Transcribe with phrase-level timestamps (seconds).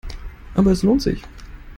[0.55, 1.21] Aber es lohnt sich.